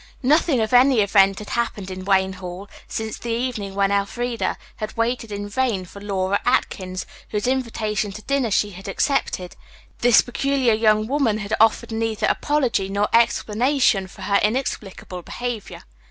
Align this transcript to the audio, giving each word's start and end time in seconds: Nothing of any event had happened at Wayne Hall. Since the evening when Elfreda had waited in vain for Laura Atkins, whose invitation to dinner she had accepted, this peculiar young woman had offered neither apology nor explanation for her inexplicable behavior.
Nothing 0.23 0.59
of 0.61 0.73
any 0.73 1.01
event 1.01 1.37
had 1.37 1.51
happened 1.51 1.91
at 1.91 1.97
Wayne 2.05 2.33
Hall. 2.33 2.67
Since 2.87 3.19
the 3.19 3.29
evening 3.29 3.75
when 3.75 3.91
Elfreda 3.91 4.57
had 4.77 4.97
waited 4.97 5.31
in 5.31 5.47
vain 5.47 5.85
for 5.85 6.01
Laura 6.01 6.41
Atkins, 6.43 7.05
whose 7.29 7.45
invitation 7.45 8.11
to 8.13 8.23
dinner 8.23 8.49
she 8.49 8.71
had 8.71 8.87
accepted, 8.87 9.55
this 9.99 10.21
peculiar 10.23 10.73
young 10.73 11.05
woman 11.05 11.37
had 11.37 11.53
offered 11.59 11.91
neither 11.91 12.25
apology 12.25 12.89
nor 12.89 13.09
explanation 13.13 14.07
for 14.07 14.23
her 14.23 14.39
inexplicable 14.41 15.21
behavior. 15.21 15.83